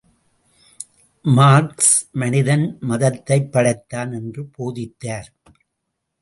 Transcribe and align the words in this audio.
Marks, 1.25 2.07
மனிதன் 2.11 2.77
மதத்தைப் 2.81 3.51
படைத்தான் 3.51 4.11
என்று 4.13 4.49
போதித்தார். 4.57 5.31